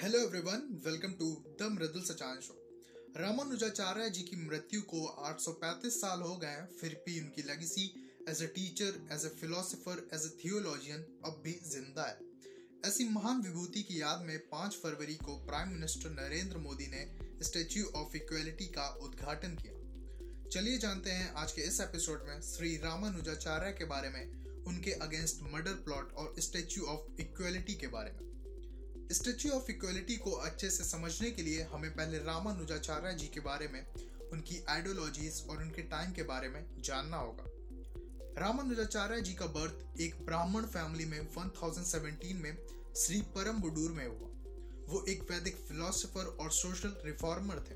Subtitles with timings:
[0.00, 1.26] Hello everyone welcome to
[1.60, 2.54] the Mridul Sachan show
[3.16, 7.84] Ramanujacharya ji की मृत्यु को 835 साल हो गए फिर भी उनकी legacy
[8.28, 12.16] as a teacher as a philosopher as a theologian अब भी ज़िंदा है।
[12.86, 17.04] ऐसी महान विभूति की याद में 5 फरवरी को प्राइम मिनिस्टर नरेंद्र मोदी ने
[17.42, 22.76] स्टेच्यू ऑफ़ इक्वेलिटी का उद्घाटन किया। चलिए जानते हैं आज के इस एपिसोड में श्री
[22.76, 24.24] रामानुजाचार्य के बारे में,
[24.64, 28.28] उनके अगेंस्ट मर्डर प्लॉट और स्टेच्यू ऑफ़ इक्वेलिटी के बारे में।
[29.12, 33.68] स्टेच्यू ऑफ़ इक्वलिटी को अच्छे से समझने के लिए हमें पहले रामानुजाचार्य जी के बारे
[33.68, 33.86] में,
[34.32, 37.44] उनकी आइडियोलॉजीज और उनके टाइम के बारे में जानना होगा।
[38.40, 42.56] रामानुजाचार्य जी का बर्थ एक ब्राह्मण फैमिली में 1017 में
[42.96, 44.28] श्री परम बुडूर में हुआ।
[44.88, 47.74] वो एक वैदिक फिलोसोफर और सोशल रिफॉर्मर थे।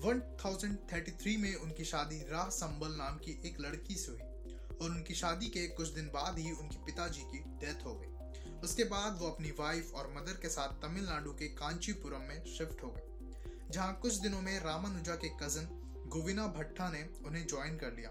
[0.00, 4.20] 1033 में उनकी शादी राह संबल नाम की एक लड़की से हुई
[4.82, 8.19] और उनकी शादी के कुछ दिन बाद ही उनके पिताजी की डेथ हो गई।
[8.64, 12.88] उसके बाद वो अपनी वाइफ और मदर के साथ तमिलनाडु के कांचीपुरम में शिफ्ट हो
[12.88, 13.02] गए,
[13.70, 15.68] जहाँ कुछ दिनों में रामानुजा के कज़न
[16.08, 18.10] गोविना भट्टा ने उन्हें ज्वाइन कर लिया।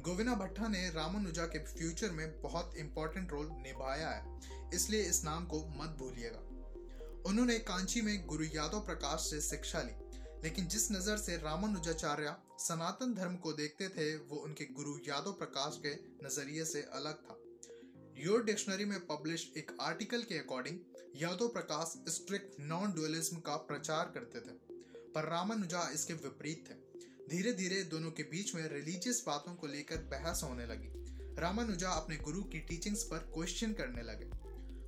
[0.00, 4.38] गोविना भट्टा ने रामानुजा के फ्यूचर में बहुत इंपॉर्टेंट रोल निभाया है,
[4.74, 6.42] इसलिए इस नाम को मत भूलिएगा।
[7.26, 9.94] उन्होंने कांची में गुरु यादव प्रकाश से शिक्षा ली,
[10.44, 15.80] लेकिन जिस नज़र से रामानुजाचार्य सनातन धर्म को देखते थे, वो उनके गुरु यादव प्रकाश
[15.86, 15.94] के
[16.26, 17.39] नज़रिए से अलग था।
[18.18, 20.78] योर डिक्शनरी में पब्लिश एक आर्टिकल के according
[21.16, 24.54] Yadav Prakash strict non dualism का प्रचार करते थे।
[25.14, 26.74] पर रामानुजा इसके विपरीत थे।
[27.30, 30.88] धीरे धीरे दोनों के बीच में रिलीजियस बातों को लेकर बहस होने लगी।
[31.40, 34.24] रामानुजा अपने गुरु की टीचिंग्स पर क्वेश्चन करने लगे।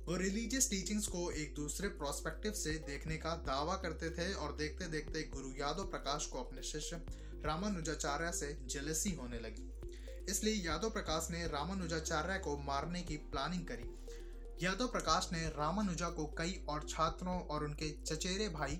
[0.05, 4.87] वो रिलीजियस टीचिंग्स को एक दूसरे प्रोस्पेक्टिव से देखने का दावा करते थे और देखते
[4.87, 7.05] देखते गुरु यादव प्रकाश को अपने शिष्य
[7.45, 9.82] रामानुजाचार्य से जेलसी होने लगी।
[10.29, 16.25] इसलिए यादव प्रकाश ने रामानुजाचार्य को मारने की प्लानिंग करी। यादव प्रकाश ने रामानुजा को
[16.37, 18.79] कई और छात्रों और उनके चचेरे भाई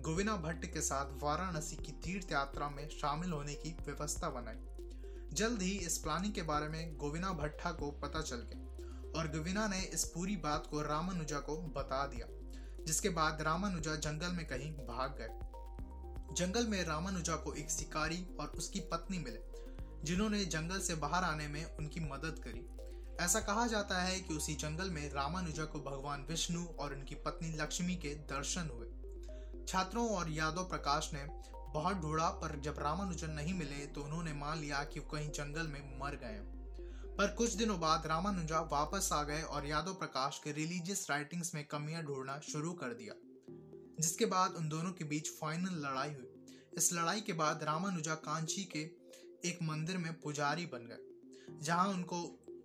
[0.00, 5.62] गोविना भट्ट के साथ वाराणसी की तीर्थ यात्रा में शामिल होने की व्यवस्था बनाई। जल्द
[5.62, 9.80] ही इस प्लानिंग के बारे में गोविना भट्टा को पता चल गया और गोविना ने
[9.84, 12.26] इस पूरी बात को रामानुजा को बता दिया,
[12.84, 18.48] जिसके बाद रामानुजा जंगल में कहीं भाग गए। जंगल में रामानुजा को एक शिकारी और
[18.48, 19.38] उसकी पत्नी मिले
[20.04, 22.66] जिन्होंने जंगल से बाहर आने में उनकी मदद करी।
[23.24, 27.52] ऐसा कहा जाता है कि उसी जंगल में रामानुजा को भगवान विष्णु और उनकी पत्नी
[27.56, 28.88] लक्ष्मी के दर्शन हुए।
[29.68, 31.24] छात्रों और यादव प्रकाश ने
[31.74, 35.98] बहुत ढूंढा, पर जब रामानुजन नहीं मिले तो उन्होंने मान लिया कि कहीं जंगल में
[36.00, 36.40] मर गए।
[37.16, 41.64] पर कुछ दिनों बाद रामानुजा वापस आ गए और यादव प्रकाश के रिलीजियस राइटिंग्स में
[41.64, 43.14] कमियाँ ढूंढना शुरू कर दिया,
[44.00, 46.30] जिसके बाद उन दोनों के बीच फाइनल लड़ाई हुई।
[46.76, 48.84] इस लड़ाई के बाद रामानुजा कांची के
[49.44, 52.18] एक मंदिर में पुजारी बन गए, जहाँ उनको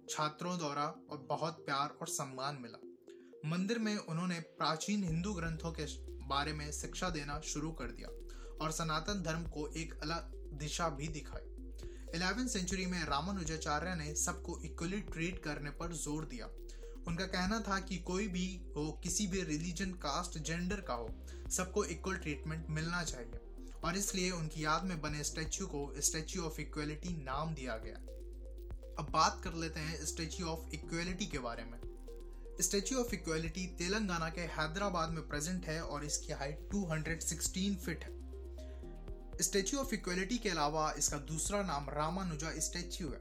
[0.09, 2.79] छात्रों द्वारा और बहुत प्यार और सम्मान मिला।
[3.45, 5.85] मंदिर में उन्होंने प्राचीन हिंदू ग्रंथों के
[6.28, 8.09] बारे में शिक्षा देना शुरू कर दिया
[8.62, 11.47] और सनातन धर्म को एक अलग दिशा भी दिखाई।
[12.16, 16.45] इलेवेंथ सेंचुरी में रामानुजाचार्य ने सबको इक्वली ट्रीट करने पर ज़ोर दिया।
[17.07, 18.45] उनका कहना था कि कोई भी
[18.75, 21.09] हो, किसी भी रिलीजन कास्ट जेंडर का हो,
[21.50, 23.38] सबको इक्वल ट्रीटमेंट मिलना चाहिए।
[23.84, 27.95] और इसलिए उनकी याद में बने स्टैच्यू को स्टैच्यू ऑफ़ इक्वेलिटी नाम दिया गया।
[29.00, 31.79] अब बात कर लेते हैं स्टैच्यू ऑफ़ इक्वेलिटी के बारे में।
[32.62, 38.19] स्टैच्यू ऑफ़ इक्वेलिटी तेलंगाना के हैदराबाद में प्रेजेंट है और इसकी हाइट 216 फीट है।
[39.41, 43.19] स्टैच्यू ऑफ़ इक्वेलिटी के अलावा इसका दूसरा नाम रामानुजा स्टैच्यू है।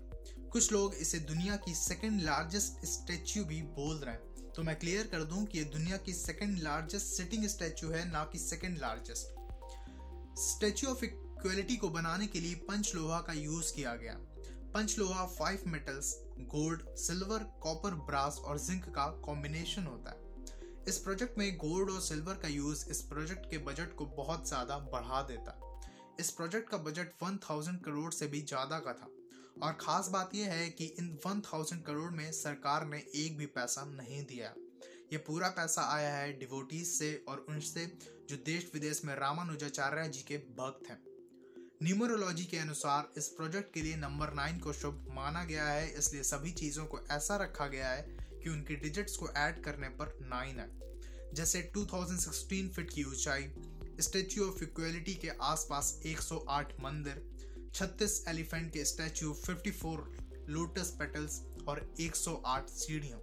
[0.50, 5.06] कुछ लोग इसे दुनिया की सेकेंड लार्जेस्ट स्टैच्यू भी बोल रहे हैं। तो मैं क्लियर
[5.06, 9.37] कर दूँ कि ये दुनिया की सेकेंड लार्जेस्ट सिटिंग स्टैच्यू है, ना कि second largest
[10.38, 14.12] statue of equality को बनाने के लिए पंच लोहा का यूज़ किया गया।
[14.74, 20.26] पंच लोहा five metals gold silver copper brass और जिंक का कॉम्बिनेशन होता है।
[20.88, 24.78] इस प्रोजेक्ट में गोल्ड और सिल्वर का यूज़ इस प्रोजेक्ट के बजट को बहुत ज़्यादा
[24.92, 29.10] बढ़ा देता है। इस प्रोजेक्ट का बजट 1000 करोड़ से भी ज़्यादा का था।
[29.62, 33.84] और खास बात यह है कि इन 1000 करोड़ में सरकार ने एक भी पैसा
[33.84, 34.54] नहीं दिया।
[35.12, 37.84] ये पूरा पैसा आया है डिवोटीज से और उनसे
[38.30, 40.98] जो देश विदेश में रामानुजाचार्य जी के भक्त हैं।
[41.82, 46.22] न्यूमरोलॉजी के अनुसार इस प्रोजेक्ट के लिए नंबर नाइन को शुभ माना गया है, इसलिए
[46.22, 48.02] सभी चीज़ों को ऐसा रखा गया है
[48.42, 53.48] कि उनकी डिजिट्स को ऐड करने पर नाइन आए जैसे 2016 फीट की ऊंचाई
[54.00, 57.22] स्टेच्यू ऑफ़ इक्वेलिटी के आसपास 108 मंदिर
[57.74, 63.18] 36 एलिफेंट के स्टैच्यू 54 लोटस पेटल्स और 108 सीढ़ियों।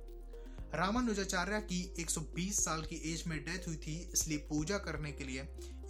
[0.76, 5.42] रामानुजाचार्य की 120 साल की एज में डेथ हुई थी, इसलिए पूजा करने के लिए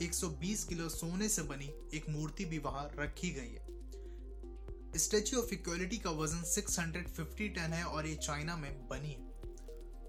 [0.01, 5.97] 120 किलो सोने से बनी एक मूर्ति भी वहाँ रखी गई है। स्टेच्यू ऑफ़ इक्वलिटी
[5.97, 9.33] का वज़न 650 टन है और ये चाइना में बनी है।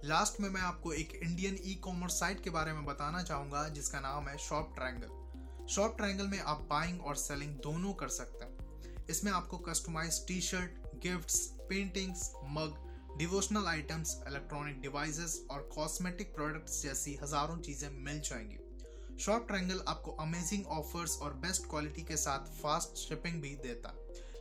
[0.04, 4.00] लास्ट में मैं आपको एक इंडियन ई कॉमर्स साइट के बारे में बताना चाहूँगा, जिसका
[4.00, 9.04] नाम है शॉप ट्रायंगल। शॉप ट्रायंगल में आप बाइंग और सेलिंग दोनों कर सकते हैं।
[9.10, 11.38] इसमें आपको customize T shirt gifts,
[11.68, 12.82] paintings, mug
[13.18, 20.10] devotional items electronic devices और कॉस्मेटिक प्रोडक्ट्स जैसी हज़ारों चीज़ें मिल जाएँगी। शॉप ट्रायंगल आपको
[20.22, 23.94] अमेजिंग ऑफर्स और बेस्ट क्वालिटी के साथ फास्ट शिपिंग भी देता।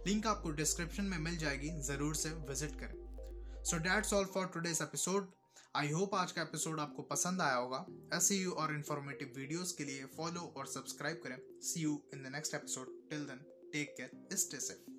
[0.07, 4.81] लिंक आपको डिस्क्रिप्शन में मिल जाएगी, ज़रूर से विज़िट करें। So that's all for today's
[4.81, 5.31] episode
[5.75, 9.83] I hope आज का एपिसोड आपको पसंद आया होगा। ऐसे यू और इन्फॉर्मेटिव वीडियोस के
[9.83, 14.35] लिए फॉलो और सब्सक्राइब करें। See you in the next episode till then take care
[14.37, 14.94] stay safe